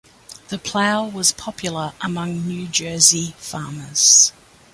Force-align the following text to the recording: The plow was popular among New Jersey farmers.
The 0.47 0.57
plow 0.57 1.05
was 1.07 1.31
popular 1.31 1.93
among 2.01 2.47
New 2.47 2.67
Jersey 2.67 3.35
farmers. 3.37 4.33